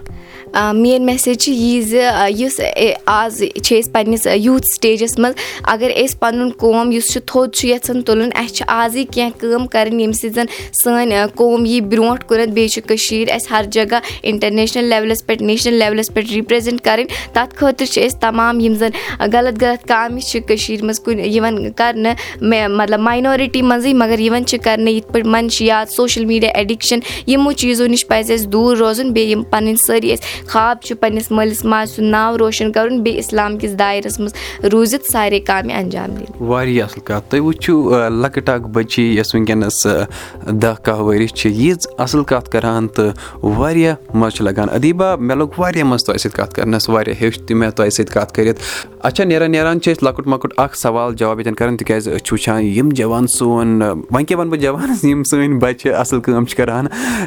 میٲنۍ 0.74 1.04
میسیج 1.04 1.38
چھِ 1.38 1.52
یی 1.52 1.80
زِ 1.80 1.96
یُس 2.38 2.60
آز 3.06 3.42
چھِ 3.62 3.78
أسۍ 3.80 3.92
پَنٕنِس 3.92 4.26
یوٗتھ 4.34 4.66
سِٹیجَس 4.74 5.18
منٛز 5.18 5.34
اَگر 5.72 5.90
أسۍ 5.96 6.18
پَنُن 6.18 6.50
قوم 6.58 6.92
یُس 6.92 7.12
چھُ 7.12 7.20
تھوٚد 7.26 7.52
چھُ 7.52 7.68
یَژھان 7.68 8.02
تُلُن 8.02 8.30
اَسہِ 8.34 8.56
چھِ 8.58 8.64
آزٕے 8.66 9.04
کینٛہہ 9.04 9.40
کٲم 9.40 9.66
کَرٕنۍ 9.66 9.98
ییٚمہِ 9.98 10.14
سۭتۍ 10.14 10.34
زَن 10.34 10.46
سٲنۍ 10.84 11.26
قوم 11.34 11.64
یی 11.64 11.80
برونٛٹھ 11.80 12.24
کُنَتھ 12.28 12.50
بیٚیہِ 12.50 12.70
چھِ 12.70 12.82
کٔشیٖر 12.88 13.34
اَسہِ 13.34 13.50
ہر 13.50 13.64
جگہ 13.70 13.98
اِنٹَرنیشنَل 14.22 14.84
لیولَس 14.84 15.26
پٮ۪ٹھ 15.26 15.42
نیشنَل 15.42 15.74
لیولَس 15.74 16.08
پٮ۪ٹھ 16.14 16.32
رِپرٛزَنٛٹ 16.34 16.80
کَرٕنۍ۔ 16.84 17.06
تَتھ 17.32 17.54
خٲطرٕ 17.54 17.88
چھِ 17.92 18.06
أسۍ 18.06 18.18
تَمام 18.20 18.60
یِم 18.60 18.74
زَن 18.74 18.90
غلط 19.32 19.62
غلط 19.62 19.88
کامہِ 19.88 20.22
چھِ 20.22 20.40
کٔشیٖرِ 20.46 20.82
منٛز 20.82 21.00
کُنہِ 21.00 21.26
یِوان 21.36 21.72
کَرنہٕ 21.72 22.14
مےٚ 22.40 22.68
مطلب 22.68 23.00
ماینارٹی 23.00 23.62
منٛزٕے 23.62 23.94
مگر 23.94 24.18
یِوان 24.18 24.44
چھِ 24.44 24.58
کَرنہٕ 24.64 24.92
یِتھ 24.92 25.12
پٲٹھۍ 25.12 25.30
مَنشِیات 25.30 25.92
سوشَل 25.92 26.24
میٖڈیا 26.24 26.50
ایڈِکشَن 26.54 26.98
یِمو 27.26 27.52
چیٖزو 27.52 27.86
نِش 27.86 28.06
پَزِ 28.06 28.32
اَسہِ 28.32 28.46
دوٗر 28.52 28.76
روزُن۔ 28.76 29.12
بیٚیہِ 29.12 29.30
یِم 29.32 29.42
پَنٕنۍ 29.42 29.74
سٲری 29.86 30.12
اَسہِ 30.12 30.46
خاب 30.46 30.76
چھِ 30.82 30.96
پنٛنِس 31.00 31.30
مٲلِس 31.30 31.64
ماجہِ 31.64 31.94
سُنٛد 31.94 32.10
ناو 32.10 32.38
روشَن 32.38 32.72
کَرُن 32.72 33.00
بیٚیہِ 33.02 33.24
اِسلام 33.24 33.58
کِس 33.58 33.78
دایرَس 33.78 34.20
منٛز 34.20 34.64
روٗزِتھ 34.72 35.10
سارے 35.12 35.40
کامہِ 35.40 35.72
اَنجام 35.72 36.10
دِنۍ۔ 36.10 36.46
واریاہ 36.48 36.86
اَصٕل 36.86 37.00
کَتھ۔ 37.04 37.30
تُہۍ 37.30 37.40
وٕچھِو 37.40 37.92
لۄکٕٹ 38.22 38.47
بٔچی 38.56 39.16
یۄس 39.16 39.34
وٕنکیٚنَس 39.34 39.86
دَہ 40.62 40.74
کاہ 40.82 41.00
ؤرِش 41.00 41.34
چھِ 41.34 41.50
ییٖژ 41.50 41.86
اَصٕل 41.98 42.24
کَتھ 42.24 42.50
کَران 42.50 42.88
تہٕ 42.88 43.12
واریاہ 43.42 43.94
مَزٕ 44.14 44.36
چھُ 44.36 44.44
لَگان۔ 44.44 44.68
اَدیٖبا 44.70 45.16
مےٚ 45.16 45.36
لوٚگ 45.36 45.48
واریاہ 45.58 45.84
مَزٕ 45.84 46.04
تۄہہِ 46.06 46.20
سۭتۍ 46.20 46.36
کَتھ 46.36 46.54
کَرنَس 46.54 46.88
واریاہ 46.88 47.20
ہیوٚچھ 47.20 47.42
تہِ 47.42 47.56
مےٚ 47.56 47.70
تۄہہِ 47.70 47.92
سۭتۍ 47.92 48.14
کَتھ 48.14 48.32
کٔرِتھ۔ 48.34 48.60
اچھا 49.02 49.24
نیران 49.24 49.50
نیران 49.50 49.80
چھِ 49.80 49.92
أسۍ 49.92 50.08
لۄکُٹ 50.08 50.26
مۄکُٹ 50.26 50.52
اَکھ 50.56 50.76
سوال 50.78 51.14
جواب 51.14 51.38
ییٚتٮ۪ن 51.38 51.54
کَران 51.54 51.76
تِکیٛازِ 51.76 52.08
أسۍ 52.08 52.18
چھِ 52.18 52.32
وٕچھان 52.32 52.62
یِم 52.62 52.88
جوان 52.88 53.26
سون 53.26 53.82
وۄنۍ 53.82 54.24
کیٛاہ 54.28 54.40
وَنہٕ 54.40 54.52
بہٕ 54.52 54.60
جوانَس 54.60 55.04
یِم 55.04 55.22
سٲنۍ 55.22 55.58
بَچہِ 55.60 55.92
اَصٕل 55.94 56.20
کٲم 56.20 56.44
چھِ 56.44 56.56
کَران 56.56 56.86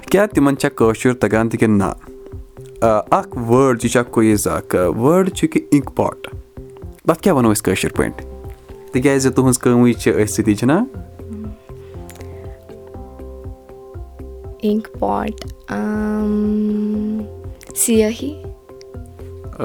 کیٛاہ 0.09 0.25
تِمَن 0.25 0.57
چھا 0.57 0.69
کٲشُر 0.69 1.13
تَگان 1.13 1.49
تہِ 1.49 1.59
کِنہٕ 1.59 1.77
نہ؟ 1.77 2.85
اَکھ 2.85 3.37
وٲڈ 3.37 3.83
یہِ 3.83 3.91
چھِ 3.91 3.99
اَکھ 3.99 4.11
کُیِز 4.11 4.47
اَکھ۔ 4.47 4.75
وٲڈ 4.75 5.29
چھُ 5.35 5.47
کہِ 5.47 5.61
اِنک 5.71 5.89
پاٹ 5.95 6.27
تَتھ 7.07 7.21
کیٛاہ 7.21 7.37
وَنو 7.37 7.51
أسۍ 7.51 7.63
کٲشِر 7.65 7.91
پٲٹھۍ؟ 7.95 8.29
تِکیٛازِ 8.91 9.33
تُہٕنٛز 9.35 9.59
کٲمٕے 9.59 9.93
چھِ 9.93 10.13
أتھۍ 10.13 10.33
سۭتی 10.33 10.55
چھِنہ 10.55 10.73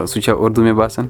سُہ 0.06 0.20
چھا 0.20 0.32
اُردو 0.32 0.62
مےٚ 0.62 0.74
باسان 0.74 1.06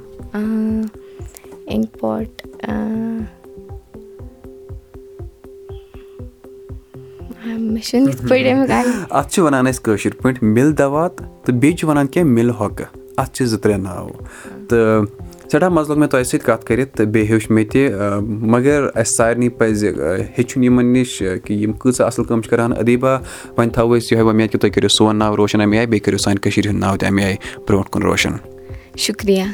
اَتھ 9.11 9.33
چھِ 9.33 9.43
وَنان 9.43 9.67
أسۍ 9.67 9.83
کٲشِر 9.83 10.11
پٲٹھۍ 10.23 10.43
مِل 10.43 10.79
دَوات 10.79 11.17
تہٕ 11.17 11.55
بیٚیہِ 11.55 11.77
چھِ 11.79 11.89
وَنان 11.89 12.07
کینٛہہ 12.07 12.33
مِل 12.33 12.51
ہۄکہٕ 12.51 12.87
اَتھ 13.17 13.33
چھِ 13.33 13.45
زٕ 13.47 13.59
ترٛےٚ 13.59 13.79
ناو 13.79 14.09
تہٕ 14.69 15.05
سٮ۪ٹھاہ 15.51 15.69
مَزٕ 15.69 15.89
لوٚگ 15.89 15.99
مےٚ 15.99 16.09
تۄہہِ 16.11 16.25
سۭتۍ 16.27 16.45
کَتھ 16.47 16.65
کٔرِتھ 16.67 16.97
تہٕ 16.97 17.07
بیٚیہِ 17.07 17.29
ہیوٚچھ 17.29 17.51
مےٚ 17.51 17.65
تہِ 17.73 17.91
مگر 18.53 18.87
اَسہِ 18.95 19.15
سارنٕے 19.17 19.49
پَزِ 19.59 19.87
ہیٚچھُن 20.39 20.65
یِمَن 20.65 20.93
نِش 20.93 21.23
کہِ 21.45 21.57
یِم 21.63 21.73
کۭژاہ 21.73 22.07
اَصٕل 22.07 22.25
کٲم 22.25 22.41
چھِ 22.43 22.51
کَران 22.51 22.73
اَدیٖبا 22.73 23.15
وۄنۍ 23.57 23.71
تھاوو 23.75 23.95
أسۍ 23.97 24.13
یِہوٚے 24.13 24.27
وۄمید 24.27 24.51
کہِ 24.53 24.61
تُہۍ 24.61 24.71
کٔرِو 24.75 24.89
سون 24.89 25.17
ناو 25.19 25.37
روشَن 25.37 25.61
اَمہِ 25.61 25.79
آیہِ 25.79 25.89
بیٚیہِ 25.89 26.05
کٔرِو 26.05 26.19
سانہِ 26.19 26.41
کٔشیٖرِ 26.43 26.69
ہُنٛد 26.69 26.81
ناو 26.81 26.97
تہِ 26.97 27.09
اَمہِ 27.09 27.25
آیہِ 27.25 27.37
برونٛٹھ 27.69 27.91
کُن 27.91 28.03
روشَن 28.03 28.33
شُکریہ 28.97 29.45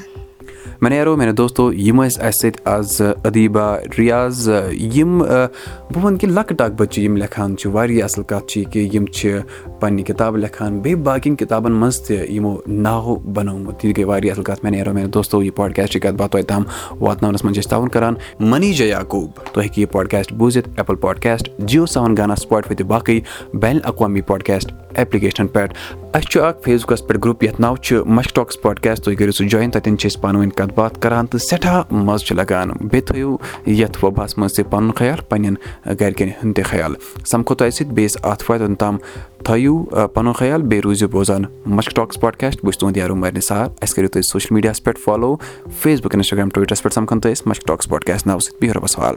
مےٚ 0.81 0.91
نیرو 0.91 1.17
میانہِ 1.17 1.37
دوستو 1.37 1.73
یِم 1.73 2.03
ٲسۍ 2.03 2.21
اَسہِ 2.21 2.41
سۭتۍ 2.41 2.61
آز 2.65 3.01
اَدیٖبا 3.25 3.77
رِیاض 3.99 4.49
یِم 4.95 5.19
بہٕ 5.19 6.05
وَنہٕ 6.05 6.19
کہِ 6.19 6.31
لۄکٕٹ 6.31 6.61
اَکھ 6.61 6.73
بَچہِ 6.79 7.03
یِم 7.05 7.17
لیکھان 7.17 7.57
چھِ 7.57 7.71
واریاہ 7.73 8.05
اَصٕل 8.05 8.23
کَتھ 8.23 8.47
چھِ 8.47 8.61
یہِ 8.61 8.73
کہِ 8.73 8.95
یِم 8.95 9.07
چھِ 9.07 9.39
پنٛنہِ 9.81 10.05
کِتابہٕ 10.07 10.41
لیکھان 10.41 10.79
بیٚیہِ 10.81 11.03
باقٕیَن 11.05 11.37
کِتابَن 11.37 11.73
منٛز 11.73 12.01
تہِ 12.07 12.31
یِمو 12.31 12.57
ناو 12.67 13.17
بَنومُت 13.17 13.85
یہِ 13.85 13.97
گٔے 13.97 14.05
واریاہ 14.05 14.33
اَصٕل 14.35 14.45
کَتھ 14.45 14.65
مےٚ 14.65 14.73
نیرو 14.73 14.93
میانہِ 14.93 15.13
دوستو 15.15 15.43
یہِ 15.43 15.55
پاڈکاسٹٕچ 15.57 16.03
کَتھ 16.03 16.15
باتھ 16.17 16.33
توتہِ 16.33 16.47
تام 16.49 16.63
واتناونَس 17.01 17.45
منٛز 17.45 17.55
چھِ 17.55 17.65
أسۍ 17.65 17.71
تعاوُن 17.71 17.89
کَران 17.89 18.15
مٔنی 18.41 18.73
جے 18.73 18.87
یعقوٗب 18.89 19.31
تُہۍ 19.53 19.63
ہیٚکِو 19.63 19.81
یہِ 19.81 19.91
پاڈکاسٹ 19.93 20.33
بوٗزِتھ 20.33 20.69
ایپٕل 20.77 20.97
پاڈکاسٹ 21.01 21.51
جِیو 21.59 21.87
سیوَن 21.87 22.17
گانا 22.17 22.37
سٕپاٹ 22.37 22.69
تہٕ 22.69 22.87
باقٕے 22.87 23.21
بین 23.55 23.77
الاقوامی 23.77 24.21
پاڈکاسٹ 24.21 24.73
ایپلِکیشنَن 24.95 25.47
پٮ۪ٹھ 25.47 25.75
اَسہِ 26.15 26.31
چھُ 26.31 26.41
اَکھ 26.45 26.57
فیس 26.65 26.83
بُکَس 26.83 27.07
پٮ۪ٹھ 27.07 27.19
گرُپ 27.25 27.45
یَتھ 27.45 27.61
ناو 27.61 27.77
چھُ 27.77 28.05
مَشٹاکٕس 28.07 28.61
پاڈکاسٹ 28.63 29.05
تُہۍ 29.05 29.17
کٔرِو 29.17 29.33
سُہ 29.33 29.45
جویِن 29.49 29.71
تَتٮ۪ن 29.71 29.99
چھِ 29.99 30.11
أسۍ 30.11 30.21
پانہٕ 30.21 30.41
ؤنۍ 30.41 30.51
کَتھ 30.57 30.75
باتھ 30.75 31.01
کَران 31.01 31.27
تہٕ 31.27 31.41
سٮ۪ٹھاہ 31.41 31.83
مَزٕ 31.91 32.25
چھُ 32.27 32.37
لَگان۔ 32.37 32.69
بیٚیہِ 32.81 33.05
تھٲیِو 33.07 33.37
یَتھ 33.67 34.05
وۄباہَس 34.05 34.39
منٛز 34.39 34.55
تہِ 34.55 34.65
پَنُن 34.71 34.93
خیال 34.93 35.21
پنٛنٮ۪ن 35.29 35.55
گَرِکٮ۪ن 36.01 36.29
ہُنٛد 36.29 36.55
تہِ 36.57 36.65
خیال۔ 36.65 36.95
سَمکھو 37.27 37.55
تۄہہِ 37.55 37.73
سۭتۍ 37.73 37.93
بیٚیِس 37.93 38.17
آتھوارِ 38.23 38.63
تام 38.79 38.97
تھٲیِو 39.45 39.85
پَنُن 40.15 40.33
خیال 40.33 40.63
بیٚیہِ 40.63 40.83
روٗزِو 40.85 41.09
بوزان۔ 41.09 41.43
مَشٹاکٕس 41.67 42.21
پاڈکاسٹ 42.21 42.59
بہٕ 42.63 42.71
چھُس 42.71 42.79
تُہُنٛد 42.79 42.97
یارو 42.97 43.15
اَسہِ 43.25 43.95
کٔرِو 43.95 44.09
تُہۍ 44.09 44.23
سوشَل 44.23 44.55
میٖڈیاہَس 44.55 44.85
پٮ۪ٹھ 44.85 44.99
فالو 45.01 45.37
فیس 45.81 46.01
بُک 46.01 46.15
اِنَسٹاگرٛام 46.15 46.49
ٹُوِٹَرَس 46.49 46.83
پٮ۪ٹھ 46.83 46.95
سَمکھان 46.95 47.21
تہٕ 47.21 47.33
أسۍ 47.33 47.43
مَشٹاکٕس 47.47 47.89
پاڈکاسٹ 47.89 48.27
ناوٕ 48.27 48.41
سۭتۍ 48.41 48.59
بِہِو 48.61 48.73
رۄبَس 48.75 48.99
حوال 48.99 49.15